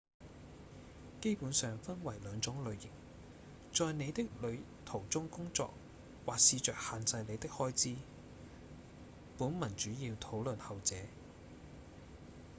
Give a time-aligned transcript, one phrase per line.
[1.21, 2.89] 基本上分為兩種類型：
[3.71, 5.71] 在您的旅途中工作
[6.25, 7.95] 或試著限制您的開支
[9.37, 10.95] 本文主要討論後者